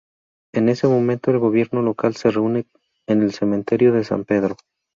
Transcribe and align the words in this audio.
En 0.51 0.67
ese 0.67 0.87
momento 0.87 1.29
el 1.29 1.37
gobierno 1.37 1.83
local 1.83 2.15
se 2.15 2.31
reúne 2.31 2.65
en 3.05 3.21
el 3.21 3.33
cementerio 3.33 3.93
de 3.93 4.03
San 4.03 4.23
Pedro. 4.25 4.57